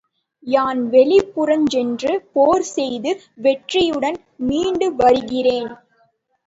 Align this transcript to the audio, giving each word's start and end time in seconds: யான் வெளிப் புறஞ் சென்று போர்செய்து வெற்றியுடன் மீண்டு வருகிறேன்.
யான் 0.43 0.89
வெளிப் 0.89 1.29
புறஞ் 1.35 1.67
சென்று 1.67 2.13
போர்செய்து 2.35 3.13
வெற்றியுடன் 3.37 4.19
மீண்டு 4.45 4.95
வருகிறேன். 4.95 5.71